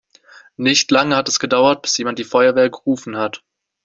Nicht 0.57 0.89
lange 0.89 1.15
hat 1.15 1.29
es 1.29 1.37
gedauert, 1.37 1.83
bis 1.83 1.95
jemand 1.99 2.17
die 2.17 2.23
Feuerwehr 2.23 2.71
gerufen 2.71 3.17
hat. 3.17 3.43